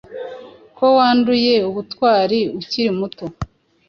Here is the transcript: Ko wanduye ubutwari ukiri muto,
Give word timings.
Ko 0.77 0.85
wanduye 0.97 1.53
ubutwari 1.69 2.39
ukiri 2.59 2.89
muto, 2.99 3.25